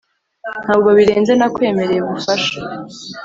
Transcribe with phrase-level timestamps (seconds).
[0.63, 2.55] ntabwo birenze nakwemereye ubufasha